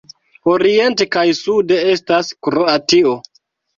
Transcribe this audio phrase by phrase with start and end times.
[0.53, 3.15] Oriente kaj sude estas Kroatio.